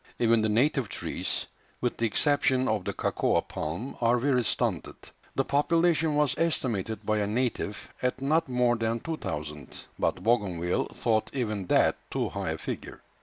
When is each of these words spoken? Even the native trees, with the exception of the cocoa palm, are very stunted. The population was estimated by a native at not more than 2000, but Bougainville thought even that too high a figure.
Even 0.17 0.41
the 0.41 0.49
native 0.49 0.89
trees, 0.89 1.45
with 1.79 1.97
the 1.97 2.07
exception 2.07 2.67
of 2.67 2.85
the 2.85 2.91
cocoa 2.93 3.39
palm, 3.41 3.95
are 4.01 4.17
very 4.17 4.43
stunted. 4.43 4.95
The 5.35 5.43
population 5.45 6.15
was 6.15 6.35
estimated 6.39 7.05
by 7.05 7.19
a 7.19 7.27
native 7.27 7.93
at 8.01 8.19
not 8.19 8.49
more 8.49 8.75
than 8.77 8.99
2000, 9.01 9.75
but 9.99 10.23
Bougainville 10.23 10.85
thought 10.85 11.29
even 11.33 11.67
that 11.67 11.97
too 12.09 12.29
high 12.29 12.49
a 12.49 12.57
figure. 12.57 13.03